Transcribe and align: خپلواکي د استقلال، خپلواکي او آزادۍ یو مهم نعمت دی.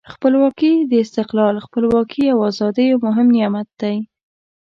خپلواکي 0.13 0.73
د 0.89 0.91
استقلال، 1.03 1.55
خپلواکي 1.65 2.23
او 2.33 2.37
آزادۍ 2.49 2.85
یو 2.89 2.99
مهم 3.07 3.27
نعمت 3.37 3.67
دی. 3.81 3.95